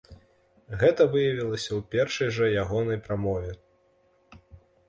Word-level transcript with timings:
Гэта 0.83 1.05
выявілася 1.15 1.69
ў 1.75 1.81
першай 1.97 2.31
жа 2.39 2.45
ягонай 2.63 2.99
прамове. 3.07 3.51